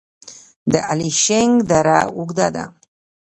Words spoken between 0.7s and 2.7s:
د الیشنګ دره اوږده ده